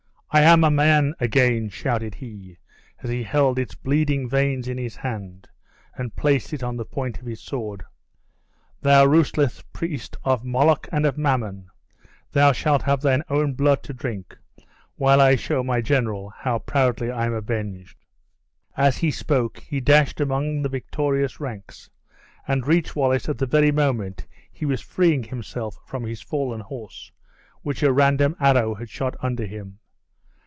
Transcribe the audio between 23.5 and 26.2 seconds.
moment he was freeing himself from